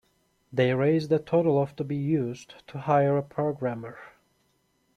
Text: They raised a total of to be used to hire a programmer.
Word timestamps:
They 0.51 0.73
raised 0.73 1.11
a 1.11 1.19
total 1.19 1.61
of 1.61 1.75
to 1.75 1.83
be 1.83 1.95
used 1.95 2.67
to 2.69 2.79
hire 2.79 3.17
a 3.17 3.21
programmer. 3.21 3.99